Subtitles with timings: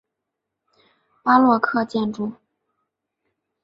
[1.21, 2.31] 巴洛克建筑。